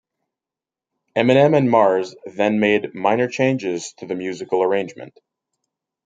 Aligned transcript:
Eminem 1.15 1.55
and 1.55 1.69
Mars 1.69 2.15
then 2.25 2.59
made 2.59 2.95
minor 2.95 3.27
changes 3.27 3.93
to 3.99 4.07
the 4.07 4.15
musical 4.15 4.63
arrangement. 4.63 5.15